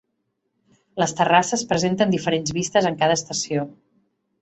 Les 1.03 1.13
terrasses 1.19 1.65
presenten 1.73 2.17
diferents 2.17 2.57
vistes 2.61 2.91
en 2.91 3.01
cada 3.03 3.23
estació. 3.23 3.71